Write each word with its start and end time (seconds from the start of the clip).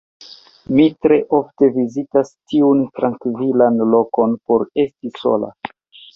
Mi 0.77 0.85
tre 1.05 1.19
ofte 1.39 1.69
vizitas 1.75 2.31
tiun 2.55 2.81
trankvilan 2.97 3.79
lokon 3.93 4.35
por 4.51 4.67
esti 4.87 5.15
sola. 5.21 5.55